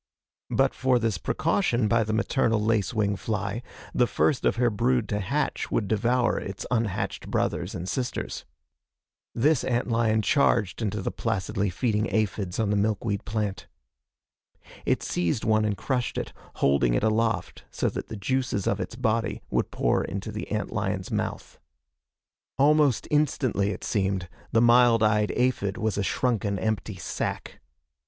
[0.49, 3.61] But for this precaution by the maternal lace wing fly,
[3.93, 8.43] the first of her brood to hatch would devour its unhatched brothers and sisters.
[9.35, 13.67] This ant lion charged into the placidly feeding aphids on the milkweed plant.
[14.87, 18.95] It seized one and crushed it, holding it aloft so that the juices of its
[18.95, 21.59] body would pour into the ant lion's mouth.
[22.57, 27.59] Almost instantly, it seemed, the mild eyed aphid was a shrunken empty sack.